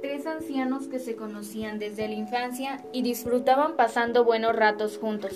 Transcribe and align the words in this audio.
tres 0.00 0.26
ancianos 0.26 0.88
que 0.88 0.98
se 0.98 1.16
conocían 1.16 1.78
desde 1.78 2.06
la 2.06 2.14
infancia 2.14 2.84
y 2.92 3.02
disfrutaban 3.02 3.76
pasando 3.76 4.24
buenos 4.24 4.54
ratos 4.54 4.98
juntos. 4.98 5.32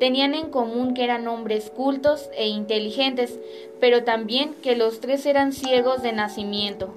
Tenían 0.00 0.34
en 0.34 0.48
común 0.48 0.94
que 0.94 1.04
eran 1.04 1.28
hombres 1.28 1.70
cultos 1.70 2.30
e 2.34 2.48
inteligentes, 2.48 3.38
pero 3.78 4.04
también 4.04 4.54
que 4.62 4.74
los 4.74 5.00
tres 5.00 5.26
eran 5.26 5.52
ciegos 5.52 6.02
de 6.02 6.12
nacimiento. 6.12 6.94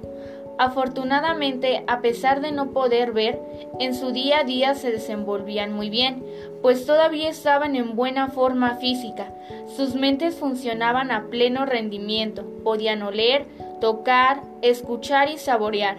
Afortunadamente, 0.58 1.84
a 1.86 2.00
pesar 2.00 2.40
de 2.40 2.52
no 2.52 2.70
poder 2.70 3.12
ver, 3.12 3.38
en 3.78 3.94
su 3.94 4.12
día 4.12 4.40
a 4.40 4.44
día 4.44 4.74
se 4.74 4.90
desenvolvían 4.90 5.74
muy 5.74 5.90
bien, 5.90 6.24
pues 6.62 6.86
todavía 6.86 7.28
estaban 7.28 7.76
en 7.76 7.94
buena 7.94 8.28
forma 8.28 8.76
física. 8.76 9.34
Sus 9.76 9.94
mentes 9.94 10.36
funcionaban 10.36 11.10
a 11.10 11.26
pleno 11.26 11.66
rendimiento, 11.66 12.46
podían 12.64 13.02
oler, 13.02 13.44
tocar, 13.82 14.40
escuchar 14.62 15.28
y 15.28 15.36
saborear. 15.36 15.98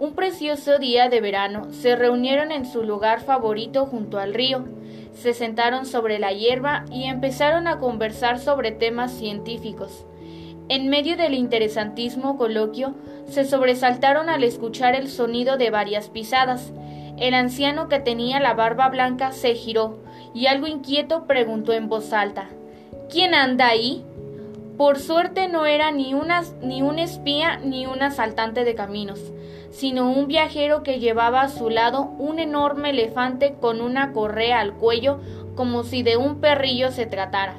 Un 0.00 0.14
precioso 0.14 0.78
día 0.78 1.10
de 1.10 1.20
verano 1.20 1.66
se 1.72 1.94
reunieron 1.94 2.52
en 2.52 2.64
su 2.64 2.84
lugar 2.84 3.20
favorito 3.20 3.84
junto 3.84 4.18
al 4.18 4.32
río, 4.32 4.64
se 5.12 5.34
sentaron 5.34 5.84
sobre 5.84 6.18
la 6.18 6.32
hierba 6.32 6.86
y 6.90 7.04
empezaron 7.04 7.66
a 7.66 7.78
conversar 7.80 8.38
sobre 8.38 8.70
temas 8.70 9.12
científicos. 9.12 10.06
En 10.70 10.88
medio 10.88 11.18
del 11.18 11.34
interesantísimo 11.34 12.38
coloquio, 12.38 12.94
se 13.26 13.44
sobresaltaron 13.44 14.30
al 14.30 14.42
escuchar 14.42 14.94
el 14.94 15.10
sonido 15.10 15.58
de 15.58 15.68
varias 15.68 16.08
pisadas. 16.08 16.72
El 17.18 17.34
anciano 17.34 17.90
que 17.90 17.98
tenía 17.98 18.40
la 18.40 18.54
barba 18.54 18.88
blanca 18.88 19.32
se 19.32 19.54
giró 19.54 19.98
y 20.32 20.46
algo 20.46 20.66
inquieto 20.66 21.26
preguntó 21.26 21.74
en 21.74 21.90
voz 21.90 22.14
alta 22.14 22.48
¿Quién 23.10 23.34
anda 23.34 23.68
ahí? 23.68 24.02
Por 24.80 24.98
suerte 24.98 25.46
no 25.46 25.66
era 25.66 25.90
ni, 25.90 26.14
ni 26.62 26.80
un 26.80 26.98
espía 26.98 27.58
ni 27.58 27.84
un 27.84 28.02
asaltante 28.02 28.64
de 28.64 28.74
caminos, 28.74 29.20
sino 29.70 30.10
un 30.10 30.26
viajero 30.26 30.82
que 30.82 30.98
llevaba 30.98 31.42
a 31.42 31.50
su 31.50 31.68
lado 31.68 32.04
un 32.18 32.38
enorme 32.38 32.88
elefante 32.88 33.56
con 33.60 33.82
una 33.82 34.14
correa 34.14 34.58
al 34.58 34.72
cuello 34.72 35.20
como 35.54 35.82
si 35.82 36.02
de 36.02 36.16
un 36.16 36.40
perrillo 36.40 36.92
se 36.92 37.04
tratara. 37.04 37.56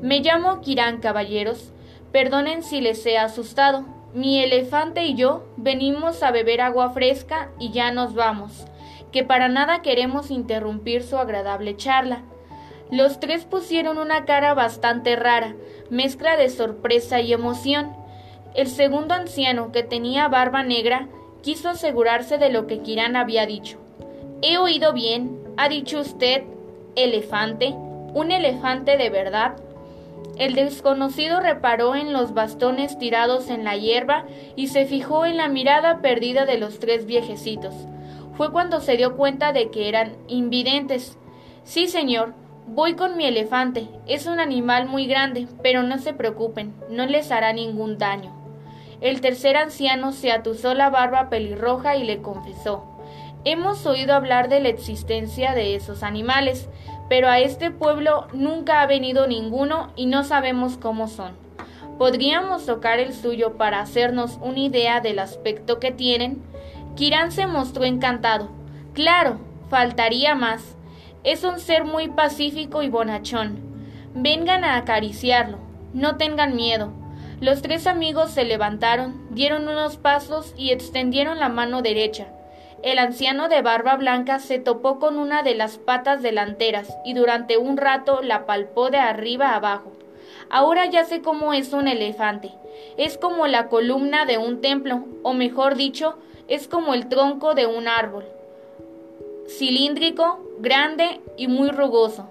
Me 0.00 0.18
llamo 0.18 0.60
Kirán, 0.62 0.98
caballeros, 0.98 1.72
Perdonen 2.10 2.64
si 2.64 2.80
les 2.80 3.06
he 3.06 3.18
asustado. 3.18 3.84
Mi 4.12 4.42
elefante 4.42 5.04
y 5.04 5.14
yo 5.14 5.44
venimos 5.56 6.24
a 6.24 6.32
beber 6.32 6.60
agua 6.60 6.90
fresca 6.90 7.52
y 7.60 7.70
ya 7.70 7.92
nos 7.92 8.14
vamos, 8.14 8.66
que 9.12 9.22
para 9.22 9.46
nada 9.48 9.80
queremos 9.80 10.32
interrumpir 10.32 11.04
su 11.04 11.18
agradable 11.18 11.76
charla. 11.76 12.24
Los 12.90 13.20
tres 13.20 13.44
pusieron 13.44 13.98
una 13.98 14.24
cara 14.24 14.54
bastante 14.54 15.16
rara, 15.16 15.54
mezcla 15.90 16.36
de 16.36 16.48
sorpresa 16.48 17.20
y 17.20 17.32
emoción. 17.32 17.92
El 18.54 18.68
segundo 18.68 19.14
anciano, 19.14 19.72
que 19.72 19.82
tenía 19.82 20.28
barba 20.28 20.62
negra, 20.62 21.08
quiso 21.42 21.70
asegurarse 21.70 22.38
de 22.38 22.50
lo 22.50 22.66
que 22.66 22.80
Kirán 22.80 23.16
había 23.16 23.46
dicho. 23.46 23.78
He 24.42 24.58
oído 24.58 24.92
bien, 24.92 25.38
ha 25.56 25.68
dicho 25.68 26.00
usted, 26.00 26.42
elefante, 26.96 27.74
un 28.14 28.30
elefante 28.30 28.96
de 28.96 29.10
verdad. 29.10 29.56
El 30.38 30.54
desconocido 30.54 31.40
reparó 31.40 31.94
en 31.94 32.12
los 32.12 32.34
bastones 32.34 32.98
tirados 32.98 33.50
en 33.50 33.64
la 33.64 33.76
hierba 33.76 34.24
y 34.56 34.68
se 34.68 34.86
fijó 34.86 35.26
en 35.26 35.36
la 35.36 35.48
mirada 35.48 36.00
perdida 36.00 36.46
de 36.46 36.58
los 36.58 36.78
tres 36.78 37.06
viejecitos. 37.06 37.74
Fue 38.36 38.50
cuando 38.50 38.80
se 38.80 38.96
dio 38.96 39.16
cuenta 39.16 39.52
de 39.52 39.70
que 39.70 39.88
eran 39.88 40.16
invidentes. 40.26 41.18
Sí, 41.64 41.86
señor, 41.86 42.34
voy 42.66 42.94
con 42.94 43.16
mi 43.16 43.26
elefante. 43.26 43.88
Es 44.06 44.26
un 44.26 44.40
animal 44.40 44.86
muy 44.86 45.06
grande, 45.06 45.46
pero 45.62 45.82
no 45.82 45.98
se 45.98 46.14
preocupen, 46.14 46.74
no 46.90 47.06
les 47.06 47.30
hará 47.30 47.52
ningún 47.52 47.98
daño. 47.98 48.32
El 49.00 49.20
tercer 49.20 49.56
anciano 49.56 50.12
se 50.12 50.30
atusó 50.30 50.74
la 50.74 50.90
barba 50.90 51.28
pelirroja 51.28 51.96
y 51.96 52.04
le 52.04 52.22
confesó 52.22 52.92
Hemos 53.44 53.86
oído 53.86 54.14
hablar 54.14 54.48
de 54.48 54.60
la 54.60 54.68
existencia 54.68 55.52
de 55.52 55.74
esos 55.74 56.04
animales, 56.04 56.68
pero 57.08 57.28
a 57.28 57.40
este 57.40 57.72
pueblo 57.72 58.28
nunca 58.32 58.80
ha 58.80 58.86
venido 58.86 59.26
ninguno 59.26 59.90
y 59.96 60.06
no 60.06 60.22
sabemos 60.22 60.76
cómo 60.76 61.08
son. 61.08 61.32
¿Podríamos 61.98 62.66
tocar 62.66 63.00
el 63.00 63.12
suyo 63.12 63.54
para 63.54 63.80
hacernos 63.80 64.38
una 64.40 64.60
idea 64.60 65.00
del 65.00 65.18
aspecto 65.18 65.80
que 65.80 65.90
tienen? 65.90 66.40
Kirán 66.94 67.32
se 67.32 67.48
mostró 67.48 67.82
encantado. 67.82 68.48
Claro, 68.94 69.40
faltaría 69.68 70.36
más. 70.36 70.76
Es 71.24 71.44
un 71.44 71.60
ser 71.60 71.84
muy 71.84 72.08
pacífico 72.08 72.82
y 72.82 72.88
bonachón. 72.88 73.58
Vengan 74.14 74.64
a 74.64 74.76
acariciarlo. 74.76 75.58
No 75.92 76.16
tengan 76.16 76.56
miedo. 76.56 76.92
Los 77.40 77.62
tres 77.62 77.86
amigos 77.86 78.32
se 78.32 78.44
levantaron, 78.44 79.28
dieron 79.30 79.68
unos 79.68 79.96
pasos 79.96 80.52
y 80.56 80.70
extendieron 80.70 81.38
la 81.38 81.48
mano 81.48 81.80
derecha. 81.80 82.26
El 82.82 82.98
anciano 82.98 83.48
de 83.48 83.62
barba 83.62 83.94
blanca 83.96 84.40
se 84.40 84.58
topó 84.58 84.98
con 84.98 85.16
una 85.16 85.44
de 85.44 85.54
las 85.54 85.78
patas 85.78 86.22
delanteras 86.22 86.92
y 87.04 87.14
durante 87.14 87.56
un 87.56 87.76
rato 87.76 88.20
la 88.22 88.44
palpó 88.44 88.90
de 88.90 88.98
arriba 88.98 89.54
abajo. 89.54 89.92
Ahora 90.50 90.86
ya 90.86 91.04
sé 91.04 91.22
cómo 91.22 91.54
es 91.54 91.72
un 91.72 91.86
elefante. 91.86 92.50
Es 92.96 93.16
como 93.16 93.46
la 93.46 93.68
columna 93.68 94.26
de 94.26 94.38
un 94.38 94.60
templo, 94.60 95.04
o 95.22 95.34
mejor 95.34 95.76
dicho, 95.76 96.16
es 96.48 96.66
como 96.66 96.94
el 96.94 97.08
tronco 97.08 97.54
de 97.54 97.66
un 97.66 97.86
árbol. 97.86 98.24
Cilíndrico, 99.48 100.40
grande 100.62 101.20
y 101.36 101.48
muy 101.48 101.70
rugoso. 101.70 102.28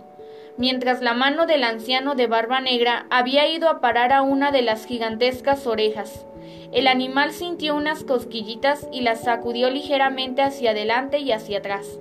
Mientras 0.57 1.01
la 1.01 1.13
mano 1.13 1.45
del 1.45 1.65
anciano 1.65 2.15
de 2.15 2.27
barba 2.27 2.61
negra 2.61 3.05
había 3.09 3.47
ido 3.49 3.67
a 3.67 3.81
parar 3.81 4.13
a 4.13 4.21
una 4.21 4.51
de 4.51 4.61
las 4.61 4.85
gigantescas 4.85 5.67
orejas. 5.67 6.25
El 6.71 6.87
animal 6.87 7.33
sintió 7.33 7.75
unas 7.75 8.05
cosquillitas 8.05 8.87
y 8.93 9.01
las 9.01 9.25
sacudió 9.25 9.69
ligeramente 9.69 10.41
hacia 10.41 10.71
adelante 10.71 11.19
y 11.19 11.33
hacia 11.33 11.57
atrás. 11.57 11.99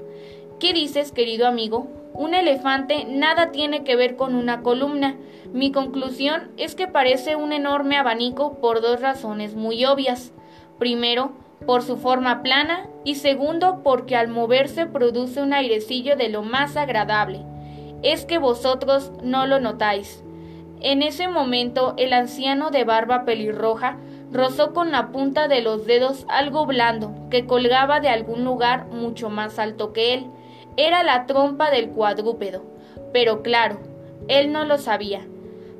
¿Qué 0.60 0.72
dices, 0.72 1.10
querido 1.10 1.48
amigo? 1.48 1.88
Un 2.14 2.34
elefante 2.34 3.06
nada 3.08 3.50
tiene 3.50 3.82
que 3.82 3.97
ver 3.97 4.14
con 4.14 4.36
una 4.36 4.62
columna. 4.62 5.16
Mi 5.52 5.72
conclusión 5.72 6.52
es 6.56 6.76
que 6.76 6.86
parece 6.86 7.34
un 7.34 7.52
enorme 7.52 7.97
abanico 7.97 8.60
por 8.60 8.80
dos 8.80 9.00
razones 9.00 9.56
muy 9.56 9.84
obvias. 9.84 10.32
Primero, 10.78 11.32
por 11.66 11.82
su 11.82 11.97
forma 11.97 12.43
plana 12.43 12.88
y 13.04 13.16
segundo, 13.16 13.81
porque 13.82 14.16
al 14.16 14.28
moverse 14.28 14.87
produce 14.87 15.43
un 15.43 15.53
airecillo 15.53 16.16
de 16.16 16.28
lo 16.28 16.43
más 16.43 16.76
agradable. 16.76 17.41
Es 18.03 18.25
que 18.25 18.38
vosotros 18.38 19.12
no 19.22 19.47
lo 19.47 19.60
notáis. 19.60 20.25
En 20.81 21.03
ese 21.03 21.28
momento 21.28 21.94
el 21.98 22.12
anciano 22.12 22.71
de 22.71 22.84
barba 22.84 23.25
pelirroja 23.25 23.98
rozó 24.32 24.72
con 24.72 24.93
la 24.93 25.09
punta 25.12 25.48
de 25.48 25.60
los 25.60 25.87
dedos 25.87 26.25
algo 26.28 26.65
blando 26.65 27.15
que 27.31 27.47
colgaba 27.47 28.00
de 28.00 28.09
algún 28.09 28.44
lugar 28.44 28.87
mucho 28.87 29.28
más 29.28 29.59
alto 29.59 29.92
que 29.92 30.15
él. 30.15 30.27
Era 30.77 31.03
la 31.03 31.27
trompa 31.27 31.71
del 31.71 31.91
cuadrúpedo. 31.91 32.62
Pero 33.12 33.42
claro, 33.42 33.81
él 34.28 34.53
no 34.53 34.65
lo 34.65 34.78
sabía. 34.78 35.21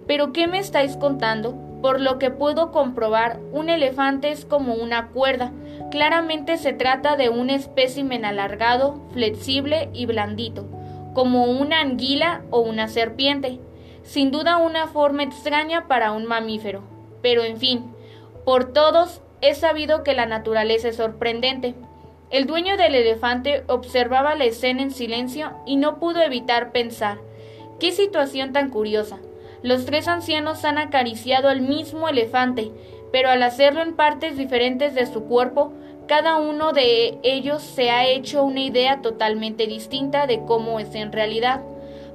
¿Pero 0.07 0.33
qué 0.33 0.47
me 0.47 0.59
estáis 0.59 0.97
contando? 0.97 1.55
Por 1.83 2.01
lo 2.01 2.19
que 2.19 2.31
puedo 2.31 2.73
comprobar, 2.73 3.41
un 3.53 3.71
elefante 3.71 4.31
es 4.31 4.45
como 4.45 4.75
una 4.75 5.09
cuerda. 5.09 5.51
Claramente 5.91 6.59
se 6.59 6.73
trata 6.73 7.17
de 7.17 7.31
un 7.31 7.49
espécimen 7.49 8.25
alargado, 8.25 9.01
flexible 9.13 9.89
y 9.95 10.05
blandito, 10.07 10.67
como 11.15 11.45
una 11.45 11.81
anguila 11.81 12.43
o 12.51 12.61
una 12.61 12.89
serpiente. 12.89 13.59
Sin 14.03 14.31
duda 14.31 14.59
una 14.59 14.89
forma 14.89 15.23
extraña 15.23 15.89
para 15.89 16.13
un 16.13 16.27
mamífero. 16.27 16.83
Pero 17.23 17.45
en 17.45 17.57
fin, 17.57 17.85
por 18.45 18.73
todos 18.73 19.23
es 19.41 19.59
sabido 19.59 20.03
que 20.03 20.15
la 20.15 20.27
naturaleza 20.27 20.89
es 20.89 20.97
sorprendente. 20.97 21.75
El 22.31 22.47
dueño 22.47 22.77
del 22.77 22.95
elefante 22.95 23.65
observaba 23.69 24.35
la 24.35 24.45
escena 24.45 24.83
en 24.83 24.91
silencio 24.91 25.51
y 25.67 25.77
no 25.77 25.99
pudo 25.99 26.21
evitar 26.21 26.73
pensar 26.73 27.19
qué 27.81 27.91
situación 27.91 28.53
tan 28.53 28.69
curiosa. 28.71 29.19
Los 29.63 29.85
tres 29.85 30.09
ancianos 30.09 30.65
han 30.65 30.79
acariciado 30.79 31.49
al 31.49 31.61
mismo 31.61 32.09
elefante, 32.09 32.71
pero 33.13 33.29
al 33.29 33.43
hacerlo 33.43 33.83
en 33.83 33.95
partes 33.95 34.37
diferentes 34.37 34.95
de 34.95 35.05
su 35.07 35.25
cuerpo, 35.25 35.73
cada 36.07 36.37
uno 36.37 36.73
de 36.73 37.19
ellos 37.23 37.63
se 37.63 37.91
ha 37.91 38.07
hecho 38.07 38.43
una 38.43 38.61
idea 38.61 39.03
totalmente 39.03 39.67
distinta 39.67 40.27
de 40.27 40.41
cómo 40.45 40.81
es 40.81 40.95
en 40.95 41.13
realidad. 41.13 41.61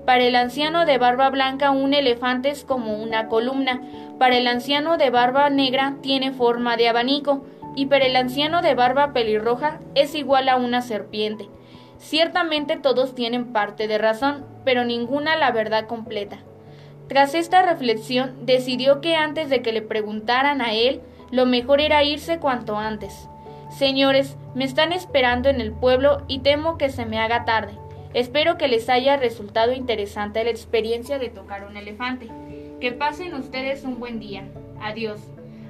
Para 0.06 0.24
el 0.24 0.36
anciano 0.36 0.86
de 0.86 0.98
barba 0.98 1.30
blanca 1.30 1.72
un 1.72 1.94
elefante 1.94 2.50
es 2.50 2.66
como 2.66 3.02
una 3.02 3.28
columna, 3.28 3.82
para 4.20 4.38
el 4.38 4.48
anciano 4.48 4.98
de 4.98 5.12
barba 5.12 5.50
negra 5.50 5.98
tiene 6.02 6.32
forma 6.32 6.78
de 6.78 6.90
abanico 6.90 7.46
y 7.76 7.86
para 7.86 8.06
el 8.06 8.16
anciano 8.16 8.62
de 8.62 8.76
barba 8.76 9.14
pelirroja 9.14 9.80
es 9.94 10.16
igual 10.16 10.50
a 10.50 10.58
una 10.58 10.82
serpiente. 10.82 11.48
Ciertamente 11.98 12.78
todos 12.78 13.16
tienen 13.16 13.54
parte 13.54 13.88
de 13.88 13.98
razón, 13.98 14.46
pero 14.64 14.84
ninguna 14.84 15.36
la 15.38 15.52
verdad 15.52 15.88
completa. 15.88 16.40
Tras 17.08 17.36
esta 17.36 17.62
reflexión, 17.62 18.36
decidió 18.46 19.00
que 19.00 19.16
antes 19.16 19.50
de 19.50 19.62
que 19.62 19.72
le 19.72 19.82
preguntaran 19.82 20.62
a 20.62 20.74
él, 20.74 21.02
lo 21.32 21.46
mejor 21.46 21.82
era 21.82 22.04
irse 22.04 22.40
cuanto 22.40 22.78
antes. 22.78 23.30
Señores, 23.70 24.38
me 24.56 24.64
están 24.64 24.94
esperando 24.94 25.50
en 25.50 25.62
el 25.62 25.72
pueblo 25.72 26.24
y 26.28 26.40
temo 26.40 26.78
que 26.78 26.90
se 26.90 27.06
me 27.06 27.20
haga 27.20 27.46
tarde. 27.46 27.74
Espero 28.14 28.58
que 28.58 28.70
les 28.70 28.88
haya 28.90 29.18
resultado 29.18 29.74
interesante 29.74 30.44
la 30.44 30.50
experiencia 30.50 31.20
de 31.20 31.30
tocar 31.30 31.66
un 31.66 31.76
elefante. 31.76 32.30
Que 32.80 32.92
pasen 32.92 33.34
ustedes 33.34 33.84
un 33.84 34.00
buen 34.00 34.20
día. 34.20 34.48
Adiós. 34.82 35.20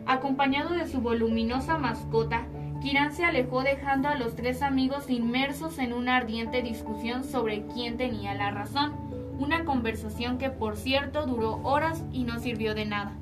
Acompañado 0.05 0.75
de 0.75 0.87
su 0.87 1.01
voluminosa 1.01 1.79
mascota, 1.79 2.45
Kirán 2.81 3.13
se 3.13 3.23
alejó 3.23 3.63
dejando 3.63 4.09
a 4.09 4.15
los 4.15 4.35
tres 4.35 4.61
amigos 4.61 5.09
inmersos 5.09 5.79
en 5.79 5.93
una 5.93 6.17
ardiente 6.17 6.61
discusión 6.61 7.23
sobre 7.23 7.65
quién 7.73 7.97
tenía 7.97 8.35
la 8.35 8.51
razón, 8.51 8.93
una 9.39 9.65
conversación 9.65 10.37
que 10.37 10.49
por 10.49 10.77
cierto 10.77 11.25
duró 11.25 11.61
horas 11.63 12.03
y 12.11 12.23
no 12.23 12.39
sirvió 12.39 12.75
de 12.75 12.85
nada. 12.85 13.17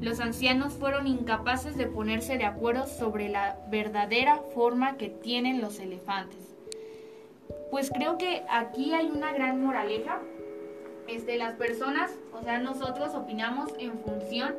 Los 0.00 0.20
ancianos 0.20 0.72
fueron 0.74 1.06
incapaces 1.06 1.76
de 1.76 1.86
ponerse 1.86 2.38
de 2.38 2.44
acuerdo 2.44 2.86
sobre 2.86 3.28
la 3.28 3.58
verdadera 3.70 4.40
forma 4.54 4.96
que 4.96 5.10
tienen 5.10 5.60
los 5.60 5.78
elefantes. 5.78 6.56
Pues 7.70 7.90
creo 7.90 8.16
que 8.16 8.42
aquí 8.48 8.94
hay 8.94 9.06
una 9.10 9.32
gran 9.32 9.62
moraleja. 9.62 10.20
Este, 11.06 11.36
las 11.36 11.54
personas, 11.54 12.10
o 12.32 12.42
sea, 12.42 12.58
nosotros 12.58 13.14
opinamos 13.14 13.72
en 13.78 13.98
función 13.98 14.54